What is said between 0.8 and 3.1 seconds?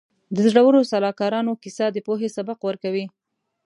سلاکارانو کیسه د پوهې سبق ورکوي.